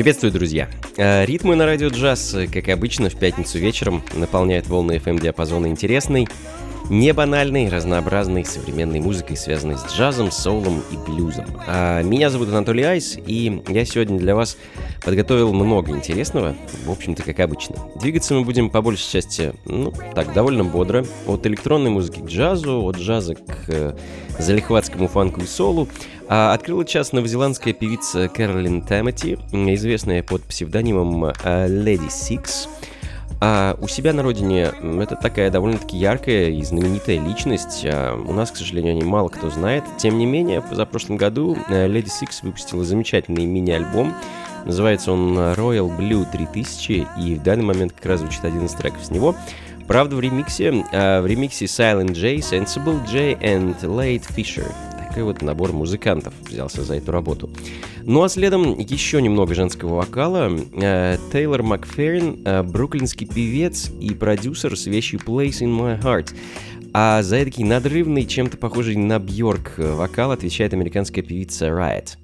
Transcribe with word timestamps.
Приветствую, 0.00 0.32
друзья! 0.32 0.66
Э, 0.96 1.26
ритмы 1.26 1.56
на 1.56 1.66
радио 1.66 1.88
джаз, 1.88 2.34
как 2.50 2.70
обычно, 2.70 3.10
в 3.10 3.16
пятницу 3.16 3.58
вечером 3.58 4.02
наполняют 4.14 4.66
волны 4.66 4.92
FM-диапазона 4.96 5.66
интересной, 5.66 6.26
не 6.90 7.12
банальной, 7.12 7.68
разнообразной 7.68 8.44
современной 8.44 9.00
музыкой, 9.00 9.36
связанной 9.36 9.78
с 9.78 9.86
джазом, 9.86 10.30
соулом 10.32 10.82
и 10.90 10.96
блюзом. 10.96 11.46
А 11.66 12.02
меня 12.02 12.30
зовут 12.30 12.48
Анатолий 12.48 12.82
Айс, 12.82 13.16
и 13.16 13.62
я 13.68 13.84
сегодня 13.84 14.18
для 14.18 14.34
вас 14.34 14.58
подготовил 15.02 15.54
много 15.54 15.92
интересного, 15.92 16.56
в 16.84 16.90
общем-то, 16.90 17.22
как 17.22 17.38
обычно. 17.40 17.76
Двигаться 17.94 18.34
мы 18.34 18.44
будем 18.44 18.70
по 18.70 18.82
большей 18.82 19.10
части, 19.10 19.54
ну, 19.64 19.92
так, 20.14 20.34
довольно 20.34 20.64
бодро, 20.64 21.06
от 21.26 21.46
электронной 21.46 21.90
музыки 21.90 22.20
к 22.20 22.26
джазу, 22.26 22.82
от 22.82 22.96
джаза 22.96 23.36
к 23.36 23.68
э, 23.68 23.96
залихватскому 24.38 25.06
фанку 25.06 25.40
и 25.40 25.46
солу, 25.46 25.88
а 26.28 26.52
открыла 26.52 26.84
час 26.84 27.12
новозеландская 27.12 27.72
певица 27.72 28.28
Кэролин 28.28 28.82
Тамати, 28.82 29.38
известная 29.52 30.24
под 30.24 30.42
псевдонимом 30.42 31.24
э, 31.24 31.32
Lady 31.68 32.08
Six. 32.08 32.68
А 33.42 33.74
у 33.80 33.88
себя 33.88 34.12
на 34.12 34.22
родине 34.22 34.70
это 34.82 35.16
такая 35.16 35.50
довольно-таки 35.50 35.96
яркая 35.96 36.50
и 36.50 36.62
знаменитая 36.62 37.18
личность. 37.18 37.86
А 37.86 38.14
у 38.14 38.32
нас, 38.34 38.50
к 38.50 38.56
сожалению, 38.56 38.92
о 38.92 38.94
ней 38.96 39.04
мало 39.04 39.28
кто 39.28 39.48
знает. 39.48 39.82
Тем 39.98 40.18
не 40.18 40.26
менее, 40.26 40.62
за 40.70 40.84
прошлом 40.84 41.16
году 41.16 41.56
э, 41.68 41.88
Lady 41.88 42.08
Six 42.08 42.40
выпустила 42.42 42.84
замечательный 42.84 43.46
мини-альбом. 43.46 44.14
Называется 44.66 45.12
он 45.12 45.38
Royal 45.38 45.96
Blue 45.96 46.26
3000, 46.30 47.08
и 47.18 47.34
в 47.36 47.42
данный 47.42 47.64
момент 47.64 47.92
как 47.92 48.04
раз 48.04 48.20
звучит 48.20 48.44
один 48.44 48.66
из 48.66 48.72
треков 48.72 49.02
с 49.02 49.10
него. 49.10 49.34
Правда, 49.86 50.16
в 50.16 50.20
ремиксе, 50.20 50.84
э, 50.92 51.20
в 51.22 51.26
ремиксе 51.26 51.64
Silent 51.64 52.12
J, 52.12 52.36
Sensible 52.36 53.00
J 53.10 53.32
and 53.40 53.80
Late 53.80 54.24
Fisher 54.36 54.70
такой 55.10 55.24
вот 55.24 55.42
набор 55.42 55.72
музыкантов 55.72 56.32
взялся 56.48 56.82
за 56.82 56.94
эту 56.94 57.10
работу. 57.10 57.50
Ну 58.04 58.22
а 58.22 58.28
следом 58.28 58.78
еще 58.78 59.20
немного 59.20 59.54
женского 59.54 59.96
вокала. 59.96 60.50
Э, 60.80 61.18
Тейлор 61.32 61.64
Макферрин, 61.64 62.42
э, 62.44 62.62
бруклинский 62.62 63.26
певец 63.26 63.90
и 64.00 64.14
продюсер 64.14 64.76
с 64.76 64.86
вещью 64.86 65.18
Place 65.18 65.62
in 65.62 65.76
My 65.76 66.00
Heart. 66.00 66.32
А 66.92 67.22
за 67.22 67.38
эдакий 67.38 67.64
надрывный, 67.64 68.24
чем-то 68.24 68.56
похожий 68.56 68.96
на 68.96 69.18
Бьорк 69.18 69.74
э, 69.78 69.92
вокал 69.94 70.30
отвечает 70.30 70.74
американская 70.74 71.24
певица 71.24 71.66
Riot. 71.66 72.19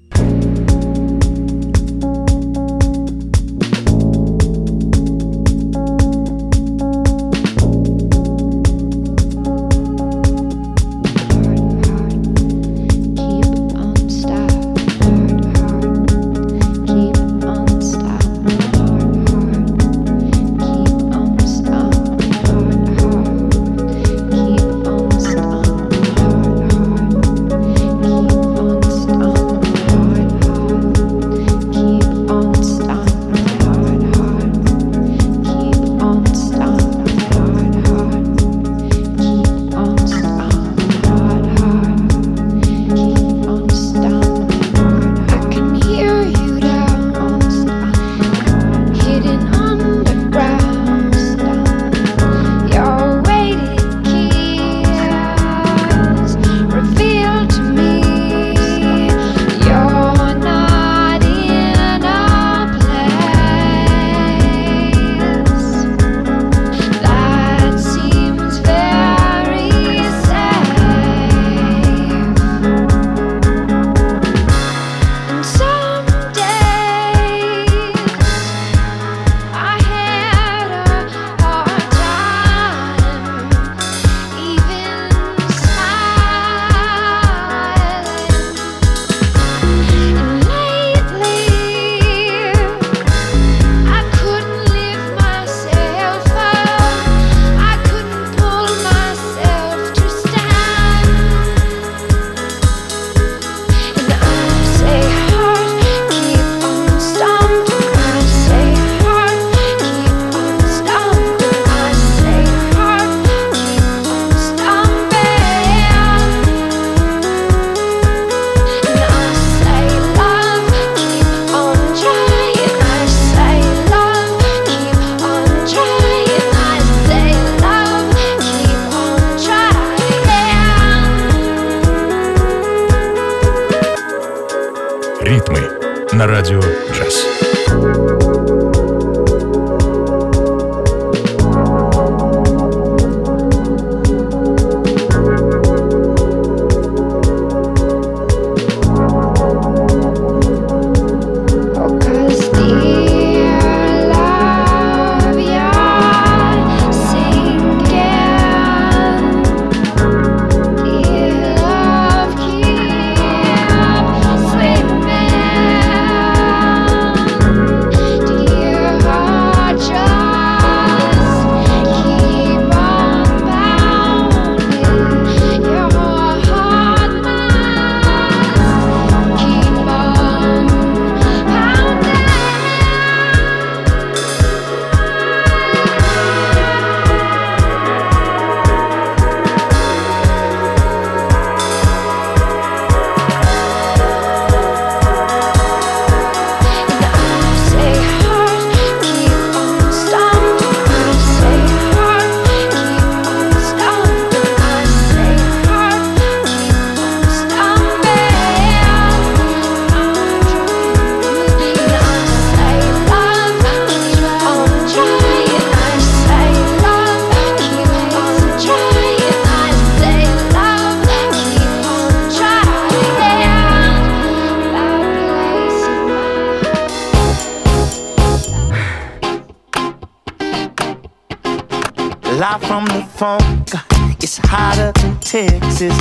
Texas. 235.27 235.97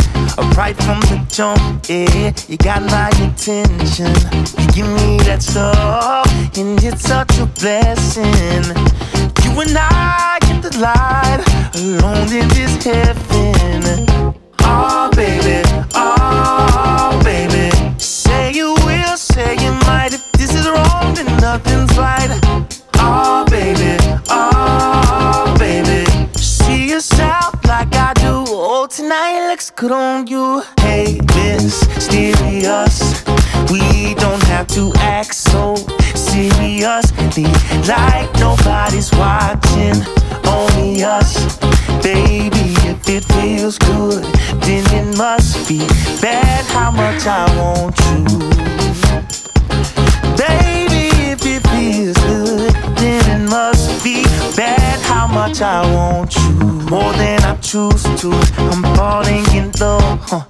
Right 0.57 0.77
from 0.77 1.01
the 1.01 1.19
jump, 1.29 1.89
yeah, 1.89 2.33
you 2.47 2.57
got 2.59 2.83
my 2.83 3.09
attention. 3.27 4.15
You 4.57 4.67
give 4.73 4.87
me 4.87 5.19
that 5.27 5.43
stuff, 5.43 6.31
and 6.57 6.79
it's 6.83 7.03
such 7.03 7.37
a 7.41 7.47
blessing. 7.59 8.63
You 9.43 9.61
and 9.61 9.77
I 9.77 10.39
get 10.43 10.63
the 10.63 10.79
light 10.79 11.43
alone 11.75 12.31
in 12.33 12.49
this 12.55 12.77
heaven. 12.85 14.07
Oh, 14.61 15.11
baby, 15.17 15.67
good 29.77 29.93
on 29.93 30.27
you. 30.27 30.63
Hey, 30.81 31.21
mysterious. 31.35 33.23
We 33.71 34.15
don't 34.15 34.43
have 34.45 34.67
to 34.69 34.91
act 34.97 35.35
so 35.35 35.75
seriously 36.15 37.45
like 37.87 38.33
nobody's 38.41 39.13
watching. 39.13 39.97
Only 40.47 41.05
us, 41.05 41.59
baby. 42.03 42.73
If 42.89 43.09
it 43.09 43.25
feels 43.35 43.77
good, 43.77 44.25
then 44.63 44.85
it 44.95 45.19
must 45.19 45.69
be 45.69 45.81
bad. 46.23 46.65
How 46.67 46.91
much 46.91 47.27
I 47.27 47.45
want 47.59 47.99
you, 48.09 48.76
much 55.37 55.61
I 55.61 55.83
want 55.95 56.35
you 56.35 56.51
more 56.91 57.13
than 57.13 57.43
I 57.43 57.55
choose 57.57 58.05
to. 58.21 58.31
I'm 58.73 58.83
falling 58.97 59.45
in 59.53 59.71
love, 59.79 60.19
huh? 60.31 60.45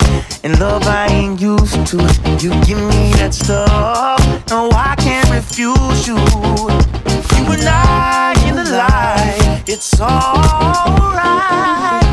and 0.44 0.61
love 0.61 0.87
I 0.87 1.09
ain't 1.09 1.41
used 1.41 1.85
to. 1.91 1.97
You 2.43 2.50
give 2.69 2.79
me 2.93 3.03
that 3.19 3.35
stuff, 3.35 4.21
no, 4.49 4.71
I 4.71 4.94
can't 5.06 5.29
refuse 5.38 6.06
you. 6.06 6.19
You 7.37 7.44
and 7.55 7.67
I 7.67 8.35
in 8.47 8.55
the 8.55 8.67
light, 8.83 9.65
it's 9.67 10.00
alright, 10.00 12.06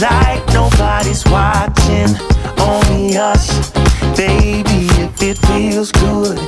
like 0.00 0.44
nobody's 0.52 1.24
watching. 1.26 2.14
Only 2.58 3.16
us, 3.16 3.70
baby. 4.16 4.88
If 4.98 5.22
it 5.22 5.38
feels 5.46 5.92
good, 5.92 6.38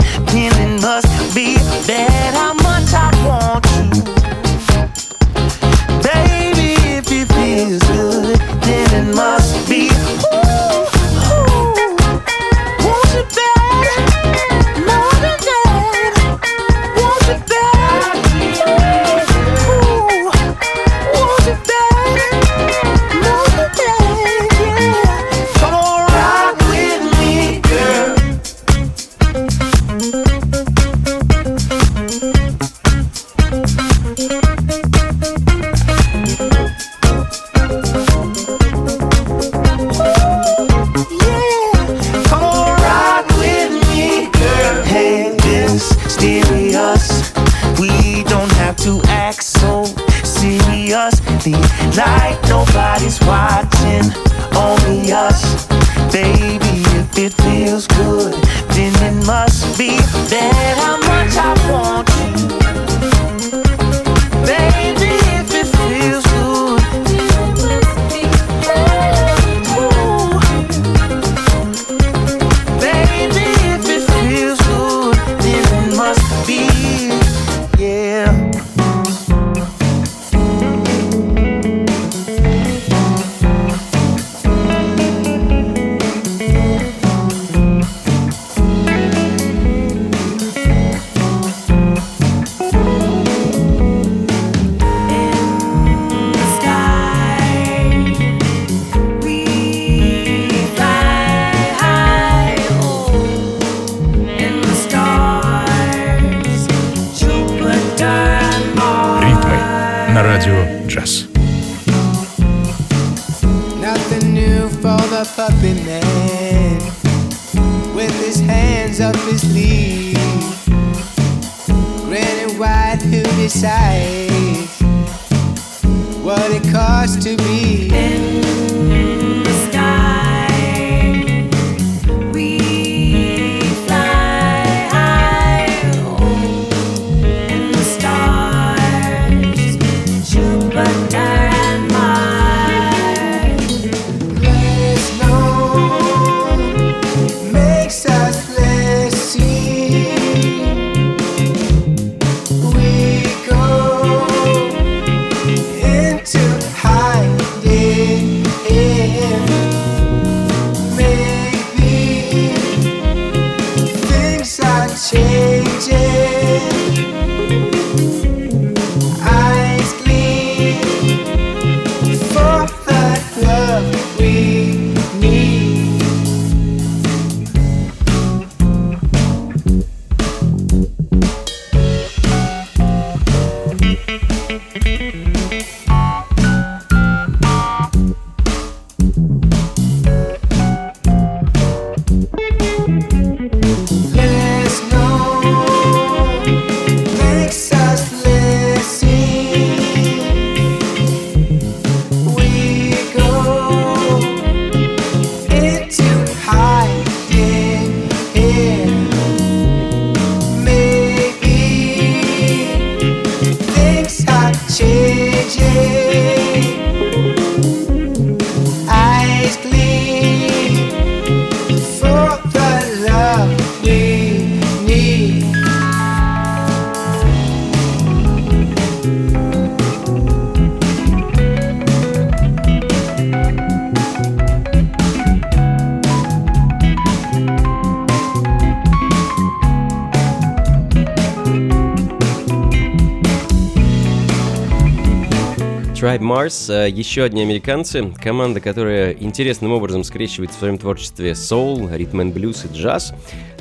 Mars, 246.49 246.73
э, 246.73 246.89
еще 246.89 247.25
одни 247.25 247.43
американцы, 247.43 248.11
команда, 248.23 248.61
которая 248.61 249.13
интересным 249.13 249.73
образом 249.73 250.03
скрещивает 250.03 250.51
в 250.51 250.59
своем 250.59 250.79
творчестве 250.79 251.35
соул, 251.35 251.91
ритм 251.91 252.23
and 252.23 252.33
блюз 252.33 252.65
и 252.65 252.75
джаз, 252.75 253.13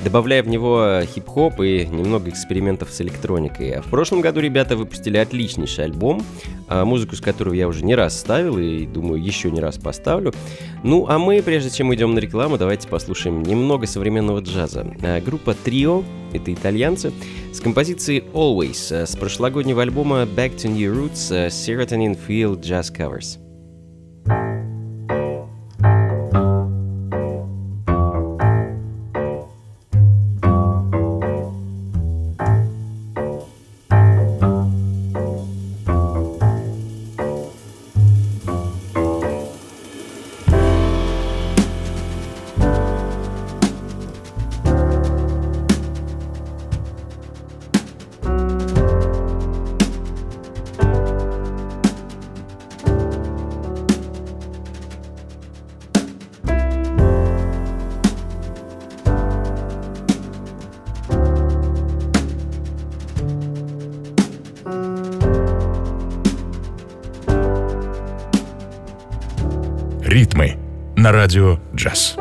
добавляя 0.08 0.42
в 0.42 0.48
него 0.48 1.02
хип-хоп 1.04 1.60
и 1.60 1.86
немного 1.86 2.30
экспериментов 2.30 2.92
с 2.94 3.02
электроникой. 3.02 3.72
А 3.72 3.82
в 3.82 3.88
прошлом 3.88 4.22
году 4.22 4.40
ребята 4.40 4.78
выпустили 4.78 5.18
отличнейший 5.18 5.84
альбом, 5.84 6.24
а, 6.70 6.86
музыку 6.86 7.18
с 7.18 7.20
которого 7.20 7.54
я 7.54 7.68
уже 7.68 7.84
не 7.84 7.94
раз 7.94 8.18
ставил 8.18 8.58
и, 8.58 8.86
думаю, 8.86 9.22
еще 9.22 9.52
не 9.52 9.60
раз 9.60 9.78
поставлю. 9.78 10.34
Ну, 10.82 11.06
а 11.10 11.20
мы, 11.20 11.42
прежде 11.42 11.70
чем 11.72 11.94
идем 11.94 12.14
на 12.14 12.20
рекламу, 12.20 12.58
давайте 12.58 12.88
послушаем 12.88 13.44
немного 13.44 13.86
современного 13.86 14.40
джаза. 14.40 14.88
А, 15.02 15.20
Группа 15.20 15.50
Trio, 15.66 16.06
это 16.32 16.54
итальянцы, 16.54 17.12
с 17.52 17.60
композицией 17.60 18.24
Always 18.34 18.96
э, 18.96 19.06
с 19.06 19.18
прошлогоднего 19.18 19.82
альбома 19.82 20.22
Back 20.24 20.56
to 20.56 20.70
New 20.70 20.94
Roots 20.94 21.36
э, 21.36 21.48
Serotonin 21.48 22.18
Field 22.28 22.62
Jazz 22.62 22.96
Covers. 22.96 23.47
На 71.08 71.14
радио 71.14 71.58
джаз. 71.74 72.17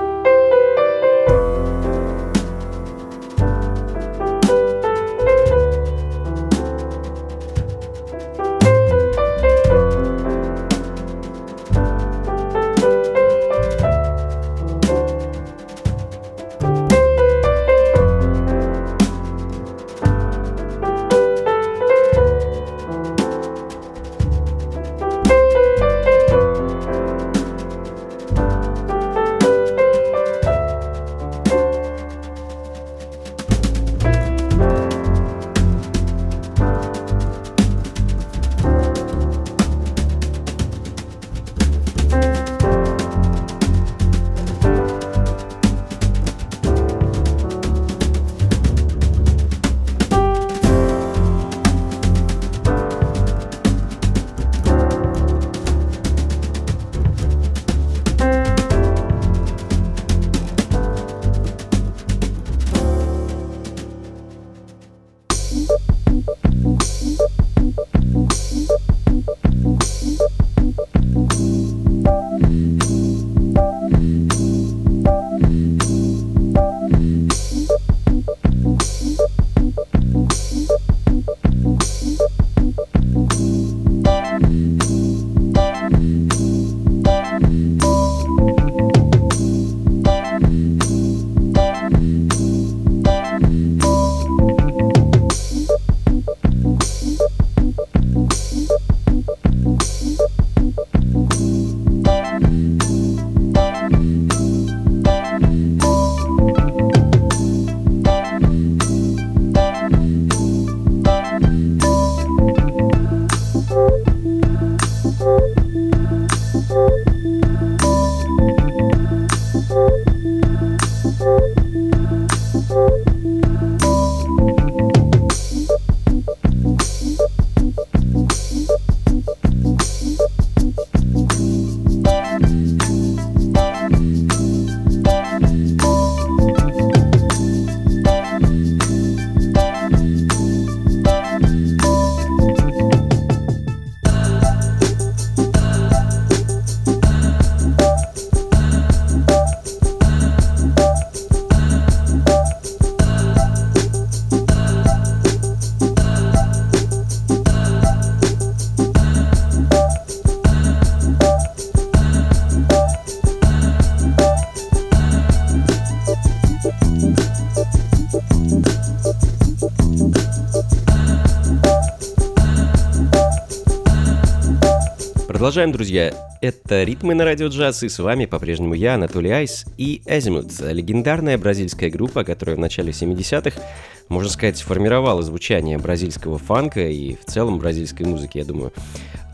Продолжаем, 175.36 175.70
друзья. 175.70 176.14
Это 176.40 176.82
«Ритмы 176.82 177.14
на 177.14 177.26
радио 177.26 177.48
джаз», 177.48 177.82
и 177.82 177.90
с 177.90 177.98
вами 177.98 178.24
по-прежнему 178.24 178.72
я, 178.72 178.94
Анатолий 178.94 179.30
Айс 179.30 179.66
и 179.76 180.00
Эзимут, 180.06 180.46
легендарная 180.60 181.36
бразильская 181.36 181.90
группа, 181.90 182.24
которая 182.24 182.56
в 182.56 182.58
начале 182.58 182.88
70-х, 182.90 183.60
можно 184.08 184.30
сказать, 184.30 184.60
формировала 184.60 185.22
звучание 185.22 185.78
бразильского 185.78 186.38
фанка 186.38 186.88
и 186.88 187.16
в 187.16 187.24
целом 187.24 187.58
бразильской 187.58 188.06
музыки, 188.06 188.38
я 188.38 188.44
думаю. 188.44 188.72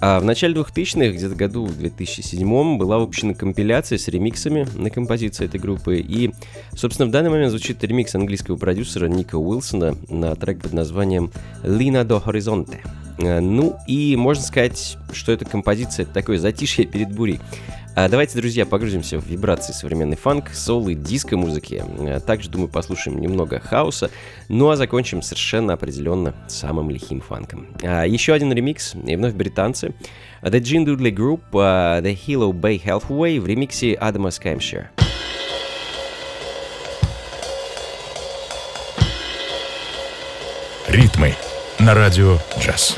А 0.00 0.18
в 0.18 0.24
начале 0.24 0.54
2000-х, 0.54 1.12
где-то 1.12 1.36
году 1.36 1.64
в 1.64 1.78
2007 1.78 2.76
была 2.76 2.98
выпущена 2.98 3.34
компиляция 3.34 3.98
с 3.98 4.08
ремиксами 4.08 4.66
на 4.74 4.90
композиции 4.90 5.44
этой 5.44 5.60
группы. 5.60 5.98
И, 5.98 6.32
собственно, 6.74 7.08
в 7.08 7.12
данный 7.12 7.30
момент 7.30 7.50
звучит 7.50 7.84
ремикс 7.84 8.14
английского 8.14 8.56
продюсера 8.56 9.06
Ника 9.06 9.36
Уилсона 9.36 9.96
на 10.08 10.34
трек 10.34 10.60
под 10.60 10.72
названием 10.72 11.30
«Lina 11.62 12.04
do 12.04 12.20
Horizonte». 12.24 12.78
Э, 13.18 13.40
ну 13.40 13.76
и 13.86 14.16
можно 14.16 14.42
сказать, 14.42 14.98
что 15.12 15.32
эта 15.32 15.44
композиция 15.44 16.04
это 16.04 16.12
такое 16.12 16.38
затишье 16.38 16.84
перед 16.84 17.12
бурей. 17.12 17.40
А 17.94 18.08
давайте, 18.08 18.38
друзья, 18.38 18.64
погрузимся 18.64 19.18
в 19.18 19.26
вибрации 19.26 19.74
современный 19.74 20.16
фанк, 20.16 20.48
сол 20.54 20.88
и 20.88 20.94
диско-музыки. 20.94 21.84
Э, 21.98 22.20
также, 22.20 22.48
думаю, 22.48 22.68
послушаем 22.68 23.20
немного 23.20 23.60
хаоса. 23.60 24.10
Ну 24.48 24.70
а 24.70 24.76
закончим 24.76 25.20
совершенно 25.20 25.74
определенно 25.74 26.34
самым 26.48 26.88
лихим 26.88 27.20
фанком. 27.20 27.68
А, 27.82 28.04
еще 28.04 28.32
один 28.32 28.50
ремикс, 28.50 28.94
и 28.94 29.14
вновь 29.14 29.34
британцы. 29.34 29.94
The 30.40 30.58
Gene 30.60 30.86
Dudley 30.86 31.14
Group, 31.14 31.40
The 31.52 32.18
Hilo 32.26 32.52
Bay 32.52 32.82
Halfway 32.82 33.38
в 33.38 33.46
ремиксе 33.46 33.92
Адама 33.92 34.30
Скаймшир. 34.30 34.90
Ритмы 40.88 41.34
на 41.78 41.94
радио 41.94 42.38
«Джаз». 42.58 42.96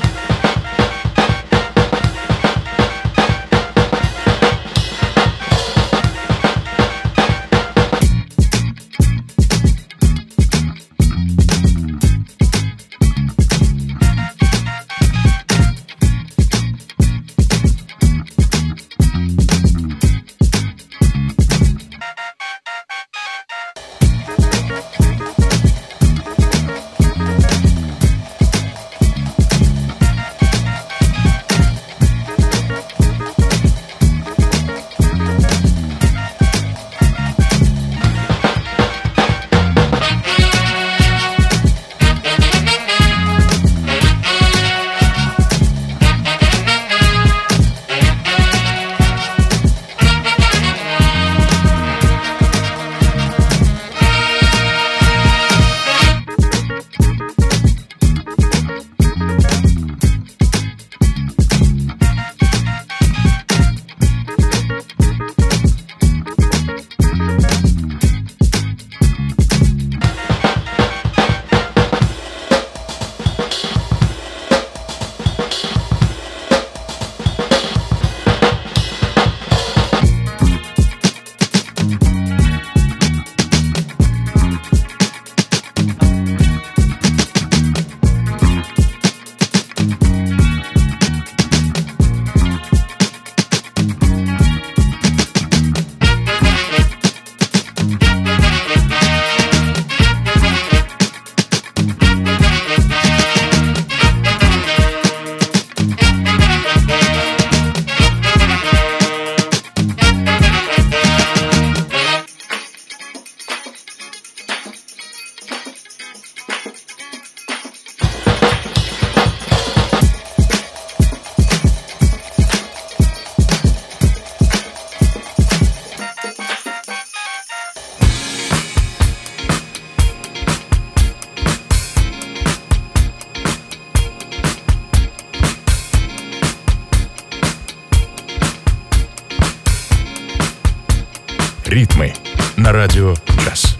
Ритмы 141.75 142.13
на 142.55 142.71
радио 142.71 143.15
«Джаз». 143.37 143.74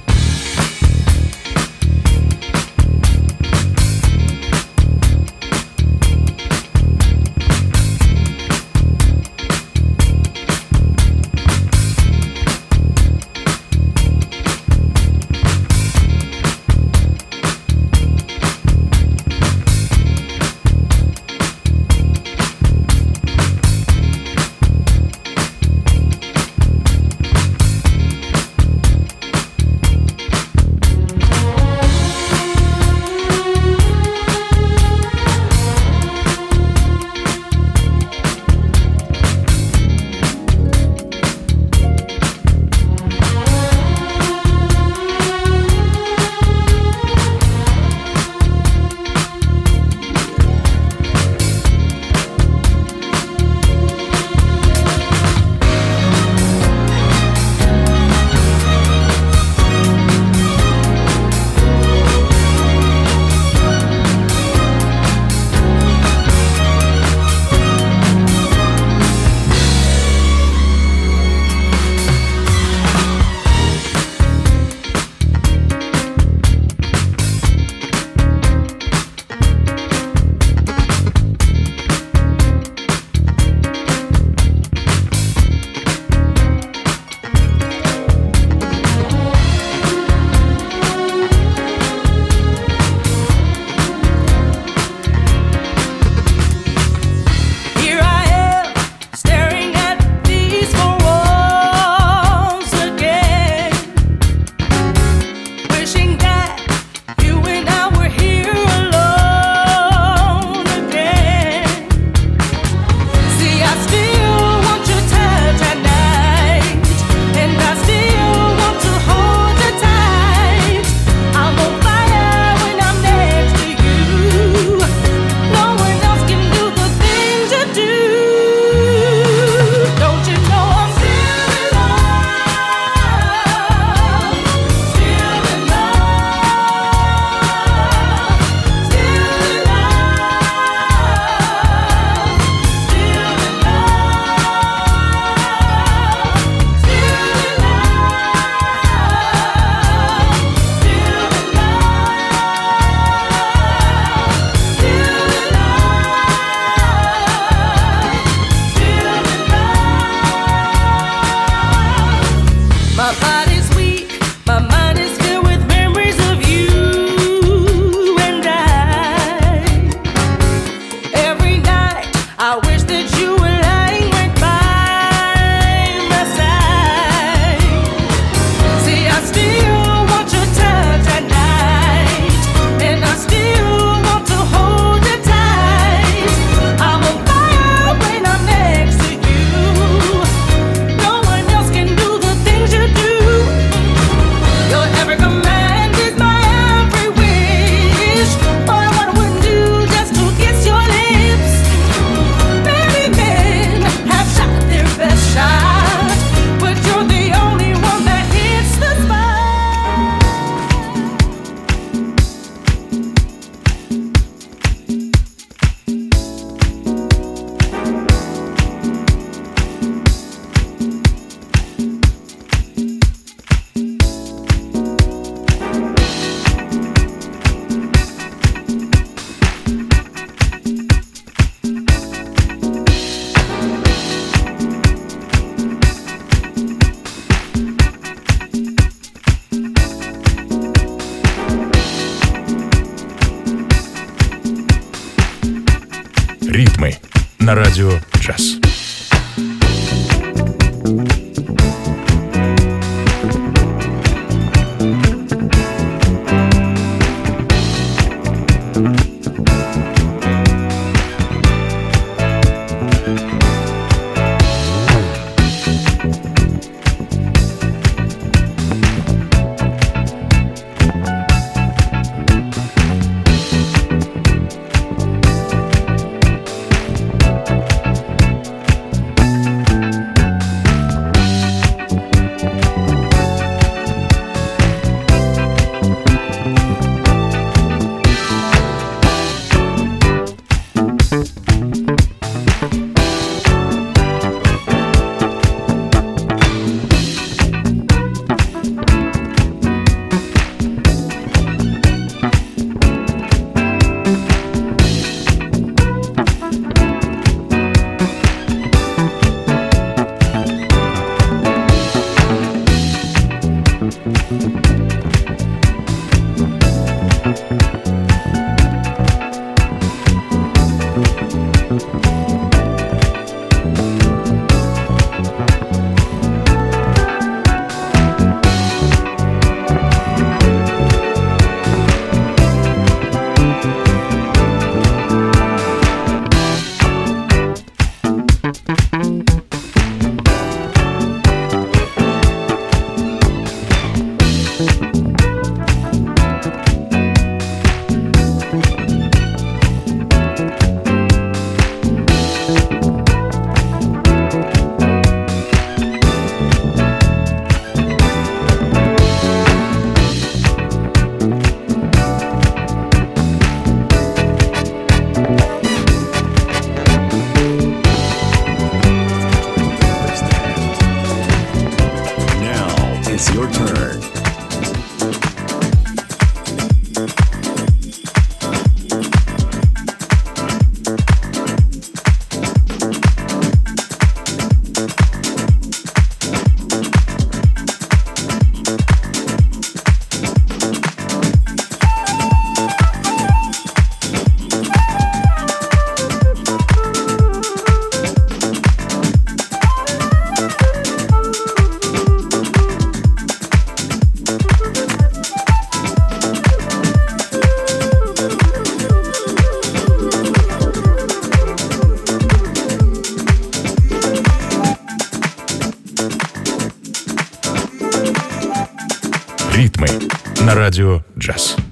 Радио 420.75 421.01
«Джаз». 421.17 421.64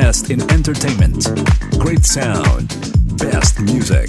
In 0.00 0.40
entertainment, 0.50 1.26
great 1.78 2.06
sound, 2.06 2.68
best 3.18 3.60
music. 3.60 4.08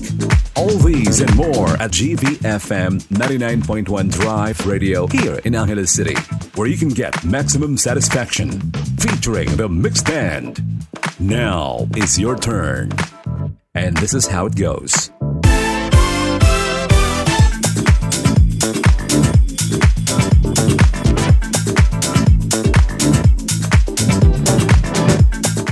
All 0.56 0.78
these 0.78 1.20
and 1.20 1.36
more 1.36 1.68
at 1.82 1.92
GVFM 1.92 3.02
99.1 3.10 4.10
Drive 4.10 4.66
Radio 4.66 5.06
here 5.08 5.42
in 5.44 5.54
Angeles 5.54 5.92
City, 5.92 6.16
where 6.56 6.68
you 6.68 6.78
can 6.78 6.88
get 6.88 7.26
maximum 7.26 7.76
satisfaction 7.76 8.52
featuring 9.00 9.54
the 9.58 9.68
mixed 9.68 10.06
band. 10.06 10.62
Now 11.20 11.86
is 11.98 12.18
your 12.18 12.38
turn. 12.38 12.94
And 13.76 13.98
this 13.98 14.14
is 14.14 14.28
how 14.28 14.46
it 14.46 14.56
goes. 14.56 15.12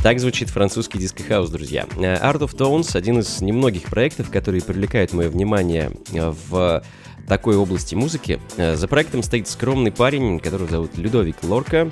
Так 0.10 0.20
звучит 0.20 0.50
французский 0.50 0.98
диско-хаус, 0.98 1.52
друзья. 1.52 1.86
Art 1.96 2.40
of 2.40 2.56
Tones— 2.56 2.90
один 2.98 3.20
из 3.20 3.42
немногих 3.42 3.84
проектов, 3.84 4.32
которые 4.32 4.64
привлекают 4.64 5.14
мое 5.14 5.30
внимание 5.30 5.92
в 6.12 6.84
такой 7.28 7.56
области 7.56 7.94
музыки. 7.94 8.40
За 8.58 8.88
проектом 8.88 9.22
стоит 9.22 9.48
скромный 9.48 9.92
парень, 9.92 10.40
которого 10.40 10.68
зовут 10.68 10.98
Людовик 10.98 11.36
Лорка. 11.44 11.92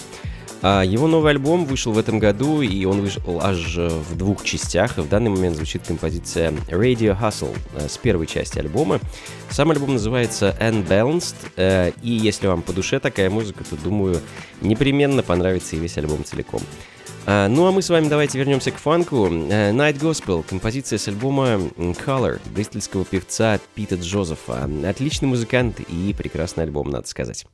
А 0.62 0.84
его 0.84 1.08
новый 1.08 1.32
альбом 1.32 1.66
вышел 1.66 1.92
в 1.92 1.98
этом 1.98 2.20
году, 2.20 2.62
и 2.62 2.84
он 2.86 3.02
вышел 3.02 3.40
аж 3.42 3.78
в 3.78 4.16
двух 4.18 4.44
частях. 4.44 4.98
В 4.98 5.08
данный 5.08 5.30
момент 5.30 5.56
звучит 5.56 5.84
композиция 5.88 6.52
Radio 6.70 7.20
Hustle 7.20 7.56
э, 7.76 7.88
с 7.88 7.98
первой 7.98 8.26
части 8.26 8.58
альбома. 8.58 9.00
Сам 9.50 9.72
альбом 9.72 9.94
называется 9.94 10.58
Unbalanced, 10.60 11.36
э, 11.58 11.92
и 12.02 12.10
если 12.10 12.48
вам 12.48 12.64
по 12.64 12.74
душе 12.74 13.00
такая 13.00 13.30
музыка, 13.30 13.64
то, 13.64 13.76
думаю, 13.76 14.20
непременно 14.62 15.22
понравится 15.22 15.76
и 15.76 15.80
весь 15.80 15.98
альбом 15.98 16.24
целиком. 16.24 16.62
А, 17.30 17.50
ну 17.50 17.68
а 17.68 17.72
мы 17.72 17.82
с 17.82 17.90
вами 17.90 18.08
давайте 18.08 18.40
вернемся 18.40 18.72
к 18.72 18.78
фанку. 18.78 19.28
Э, 19.28 19.72
Night 19.72 20.00
Gospel, 20.00 20.44
композиция 20.48 20.98
с 20.98 21.08
альбома 21.08 21.60
Color 21.78 22.40
бристольского 22.56 23.06
певца 23.06 23.60
Пита 23.76 23.96
Джозефа. 23.96 24.70
Отличный 24.88 25.28
музыкант 25.28 25.82
и 25.82 26.16
прекрасный 26.18 26.64
альбом, 26.64 26.90
надо 26.90 27.08
сказать. 27.08 27.46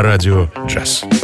На 0.00 0.02
радио 0.02 0.48
«Джаз». 0.66 1.19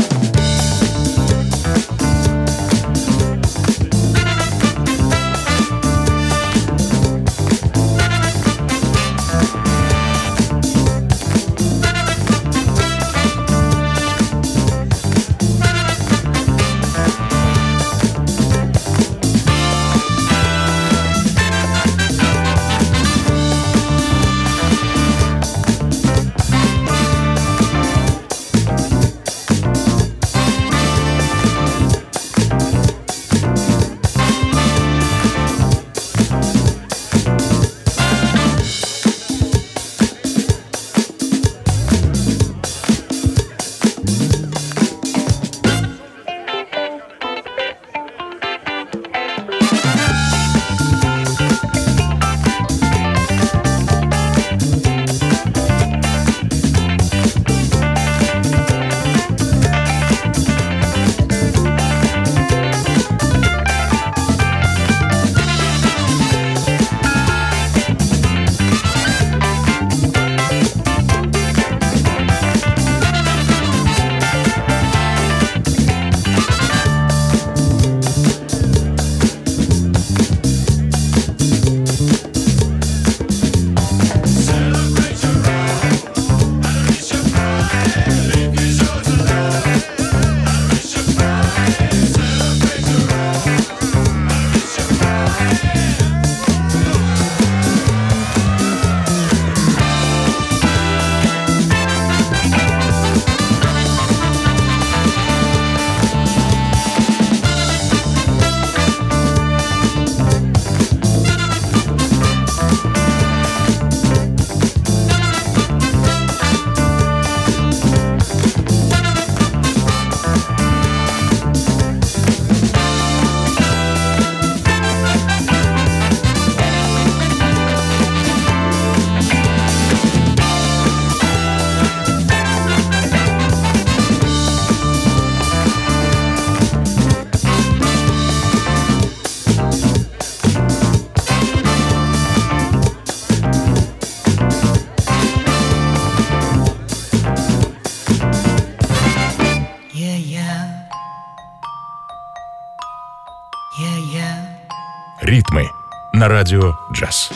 На 156.16 156.28
радио 156.28 156.76
«Джаз». 156.90 157.30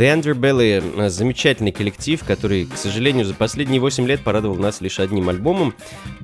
The 0.00 0.18
Underbelly— 0.18 1.08
замечательный 1.10 1.72
коллектив, 1.72 2.24
который, 2.24 2.64
к 2.64 2.74
сожалению, 2.78 3.26
за 3.26 3.34
последние 3.34 3.82
8 3.82 4.06
лет 4.06 4.24
порадовал 4.24 4.56
нас 4.56 4.80
лишь 4.80 4.98
одним 4.98 5.28
альбомом. 5.28 5.74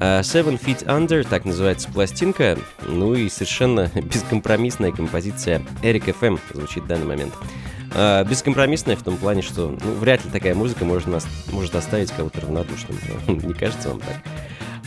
Э, 0.01 0.20
Seven 0.20 0.59
Feet 0.59 0.87
Under, 0.87 1.29
так 1.29 1.45
называется 1.45 1.91
пластинка, 1.93 2.59
ну 2.89 3.12
и 3.12 3.29
совершенно 3.29 3.91
бескомпромиссная 3.95 4.93
композиция 4.93 5.61
Eric 5.83 6.16
FM 6.18 6.41
звучит 6.55 6.85
в 6.85 6.87
данный 6.87 7.05
момент. 7.05 7.35
Э, 7.93 8.24
бескомпромиссная 8.24 8.97
в 8.97 9.03
том 9.03 9.18
плане, 9.18 9.43
что 9.43 9.77
ну, 9.85 9.93
вряд 9.97 10.24
ли 10.24 10.31
такая 10.31 10.55
музыка 10.55 10.87
может, 10.87 11.09
нас, 11.09 11.27
может 11.53 11.74
оставить 11.74 12.11
кого-то 12.12 12.41
равнодушным. 12.41 12.99
Не 13.27 13.53
кажется 13.53 13.91
вам 13.91 14.01
так? 14.01 14.22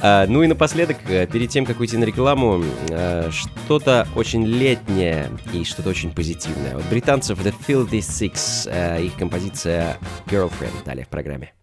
А, 0.02 0.26
ну 0.28 0.44
и 0.44 0.48
напоследок, 0.48 0.98
э, 1.08 1.28
перед 1.28 1.50
тем, 1.50 1.66
как 1.66 1.80
уйти 1.80 1.98
на 1.98 2.06
рекламу, 2.06 2.64
э, 2.90 3.30
что-то 3.32 4.08
очень 4.16 4.46
летнее 4.46 5.30
и 5.54 5.64
что-то 5.64 5.90
очень 5.90 6.12
позитивное. 6.12 6.78
От 6.78 6.86
британцев 6.90 7.40
The 7.40 7.54
Filthy 7.68 8.00
Six, 8.00 8.70
э, 8.72 9.04
их 9.04 9.16
композиция 9.16 9.98
Girlfriend, 10.28 10.86
далее 10.86 11.06
в 11.06 11.10
программе. 11.10 11.54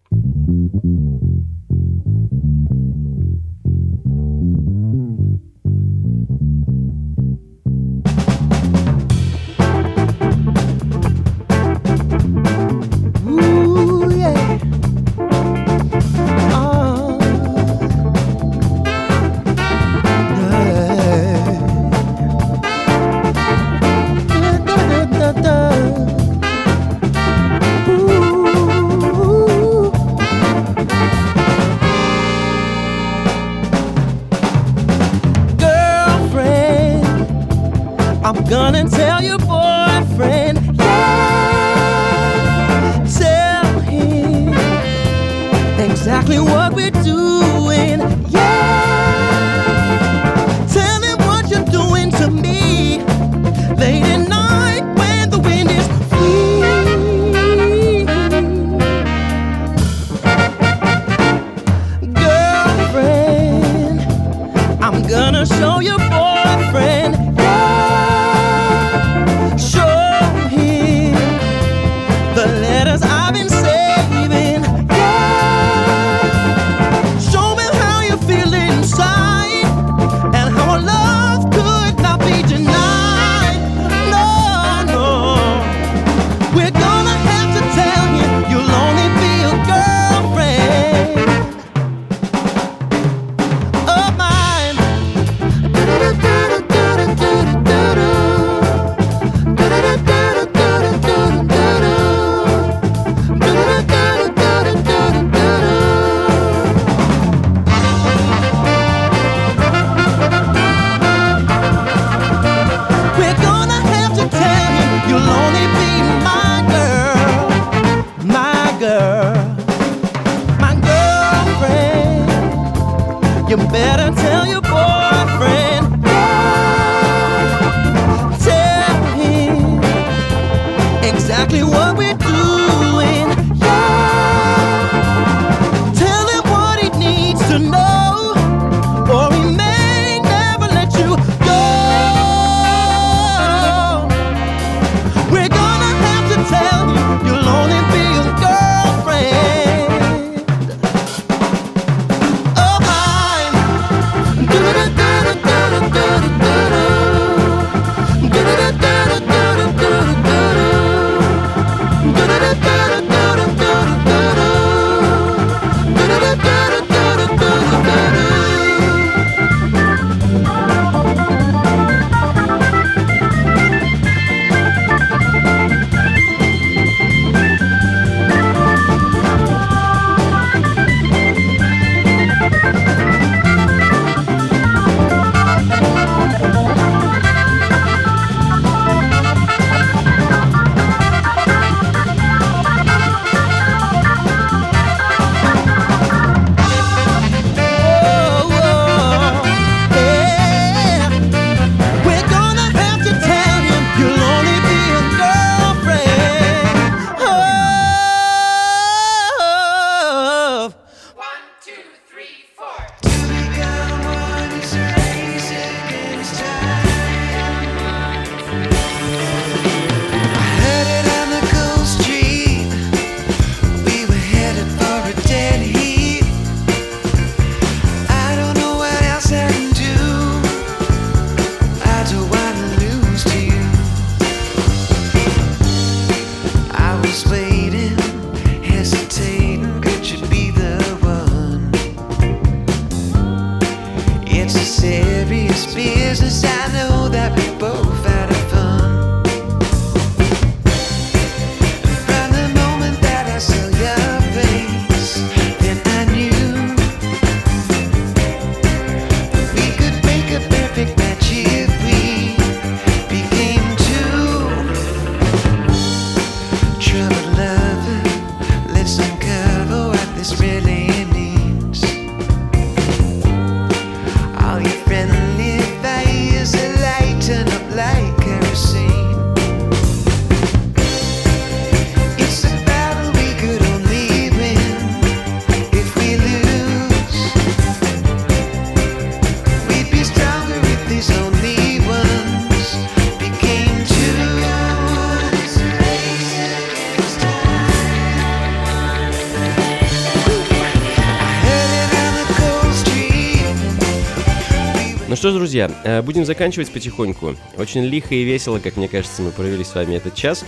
Что 305.27 305.33
ж, 305.33 305.39
друзья, 305.39 305.69
э, 305.83 306.01
будем 306.01 306.23
заканчивать 306.23 306.71
потихоньку. 306.71 307.35
Очень 307.57 307.83
лихо 307.83 308.15
и 308.15 308.23
весело, 308.23 308.59
как 308.59 308.77
мне 308.77 308.87
кажется, 308.87 309.21
мы 309.21 309.31
провели 309.31 309.61
с 309.61 309.75
вами 309.75 309.95
этот 309.95 310.15
час. 310.15 310.45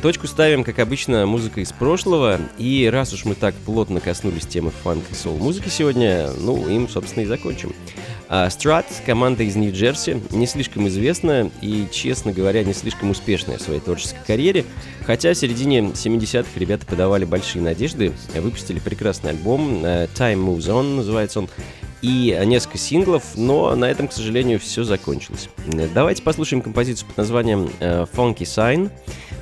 Точку 0.00 0.26
ставим, 0.26 0.64
как 0.64 0.78
обычно, 0.78 1.26
музыка 1.26 1.60
из 1.60 1.70
прошлого. 1.70 2.40
И 2.56 2.88
раз 2.90 3.12
уж 3.12 3.26
мы 3.26 3.34
так 3.34 3.54
плотно 3.54 4.00
коснулись 4.00 4.46
темы 4.46 4.70
фанк 4.70 5.04
и 5.10 5.14
соул-музыки 5.14 5.68
сегодня, 5.68 6.30
ну, 6.40 6.66
им, 6.66 6.88
собственно, 6.88 7.24
и 7.24 7.26
закончим. 7.26 7.74
Страт, 8.48 8.86
команда 9.04 9.42
из 9.42 9.54
Нью-Джерси, 9.56 10.22
не 10.30 10.46
слишком 10.46 10.88
известная 10.88 11.50
и, 11.60 11.86
честно 11.92 12.32
говоря, 12.32 12.64
не 12.64 12.72
слишком 12.72 13.10
успешная 13.10 13.58
в 13.58 13.60
своей 13.60 13.80
творческой 13.80 14.24
карьере, 14.26 14.64
хотя 15.04 15.34
в 15.34 15.36
середине 15.36 15.80
70-х 15.80 16.48
ребята 16.56 16.86
подавали 16.86 17.26
большие 17.26 17.60
надежды, 17.60 18.14
выпустили 18.34 18.78
прекрасный 18.78 19.32
альбом, 19.32 19.84
uh, 19.84 20.08
Time 20.14 20.42
Moves 20.42 20.68
On 20.68 20.96
называется 20.96 21.40
он, 21.40 21.50
и 22.02 22.38
несколько 22.44 22.78
синглов, 22.78 23.22
но 23.36 23.74
на 23.76 23.88
этом, 23.90 24.08
к 24.08 24.12
сожалению, 24.12 24.58
все 24.58 24.84
закончилось. 24.84 25.48
Давайте 25.94 26.22
послушаем 26.22 26.60
композицию 26.60 27.06
под 27.06 27.16
названием 27.16 27.70
uh, 27.80 28.08
Funky 28.12 28.40
Sign 28.40 28.90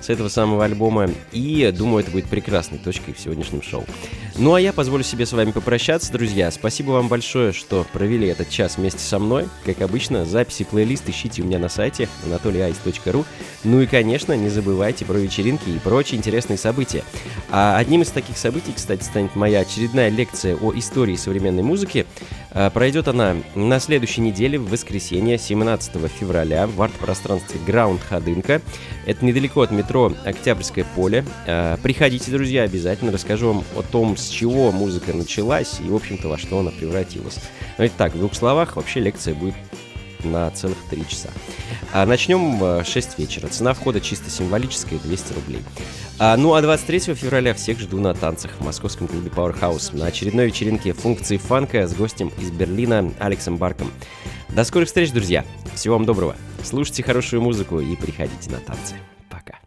с 0.00 0.10
этого 0.10 0.28
самого 0.28 0.64
альбома, 0.64 1.08
и 1.32 1.72
думаю, 1.76 2.02
это 2.02 2.10
будет 2.10 2.26
прекрасной 2.26 2.78
точкой 2.78 3.14
в 3.14 3.20
сегодняшнем 3.20 3.62
шоу. 3.62 3.84
Ну 4.40 4.54
а 4.54 4.60
я 4.60 4.72
позволю 4.72 5.04
себе 5.04 5.26
с 5.26 5.34
вами 5.34 5.50
попрощаться, 5.50 6.10
друзья. 6.10 6.50
Спасибо 6.50 6.92
вам 6.92 7.08
большое, 7.08 7.52
что 7.52 7.84
провели 7.92 8.26
этот 8.26 8.48
час 8.48 8.78
вместе 8.78 9.00
со 9.00 9.18
мной. 9.18 9.50
Как 9.66 9.82
обычно, 9.82 10.24
записи 10.24 10.64
плейлист 10.64 11.06
ищите 11.10 11.42
у 11.42 11.44
меня 11.44 11.58
на 11.58 11.68
сайте 11.68 12.08
anatolyice.ru. 12.24 13.26
Ну 13.64 13.82
и, 13.82 13.86
конечно, 13.86 14.32
не 14.32 14.48
забывайте 14.48 15.04
про 15.04 15.18
вечеринки 15.18 15.68
и 15.68 15.78
прочие 15.78 16.16
интересные 16.16 16.56
события. 16.56 17.04
А 17.50 17.76
одним 17.76 18.00
из 18.00 18.08
таких 18.08 18.38
событий, 18.38 18.72
кстати, 18.74 19.02
станет 19.02 19.36
моя 19.36 19.60
очередная 19.60 20.08
лекция 20.08 20.56
о 20.56 20.72
истории 20.72 21.16
современной 21.16 21.62
музыки. 21.62 22.06
А, 22.52 22.70
пройдет 22.70 23.08
она 23.08 23.36
на 23.54 23.78
следующей 23.78 24.22
неделе, 24.22 24.58
в 24.58 24.70
воскресенье, 24.70 25.36
17 25.36 26.10
февраля, 26.10 26.66
в 26.66 26.80
арт-пространстве 26.80 27.60
Граунд 27.66 28.00
Ходынка. 28.02 28.62
Это 29.04 29.22
недалеко 29.22 29.60
от 29.60 29.70
метро 29.70 30.14
Октябрьское 30.24 30.86
поле. 30.96 31.26
А, 31.46 31.76
приходите, 31.82 32.30
друзья, 32.30 32.62
обязательно 32.62 33.12
расскажу 33.12 33.48
вам 33.52 33.64
о 33.76 33.82
том, 33.82 34.16
с 34.16 34.29
чего 34.30 34.72
музыка 34.72 35.12
началась 35.12 35.80
и, 35.80 35.88
в 35.88 35.94
общем-то, 35.94 36.28
во 36.28 36.38
что 36.38 36.60
она 36.60 36.70
превратилась. 36.70 37.38
Но 37.78 37.86
так, 37.88 38.14
в 38.14 38.18
двух 38.18 38.34
словах, 38.34 38.76
вообще 38.76 39.00
лекция 39.00 39.34
будет 39.34 39.54
на 40.24 40.50
целых 40.50 40.78
три 40.90 41.06
часа. 41.08 41.28
А 41.92 42.06
начнем 42.06 42.58
в 42.58 42.84
6 42.84 43.18
вечера. 43.18 43.48
Цена 43.48 43.74
входа 43.74 44.00
чисто 44.00 44.30
символическая, 44.30 44.98
200 44.98 45.32
рублей. 45.32 45.62
А, 46.18 46.36
ну 46.36 46.54
а 46.54 46.62
23 46.62 47.14
февраля 47.14 47.54
всех 47.54 47.80
жду 47.80 47.98
на 47.98 48.14
танцах 48.14 48.52
в 48.58 48.64
московском 48.64 49.08
клубе 49.08 49.30
Powerhouse 49.30 49.96
на 49.96 50.06
очередной 50.06 50.46
вечеринке 50.46 50.92
функции 50.92 51.36
фанка 51.36 51.86
с 51.86 51.94
гостем 51.94 52.30
из 52.38 52.50
Берлина 52.50 53.12
Алексом 53.18 53.56
Барком. 53.56 53.90
До 54.50 54.64
скорых 54.64 54.88
встреч, 54.88 55.12
друзья! 55.12 55.44
Всего 55.74 55.94
вам 55.94 56.04
доброго! 56.04 56.36
Слушайте 56.62 57.02
хорошую 57.02 57.42
музыку 57.42 57.80
и 57.80 57.96
приходите 57.96 58.50
на 58.50 58.58
танцы. 58.58 58.96
Пока! 59.28 59.58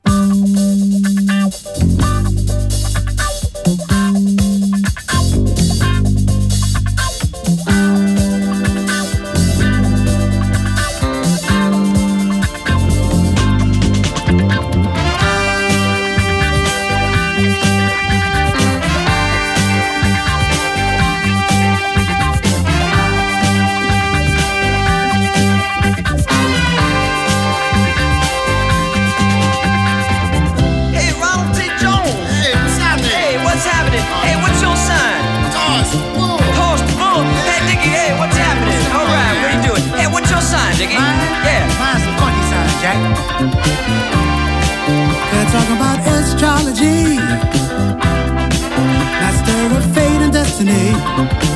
Thank 51.15 51.52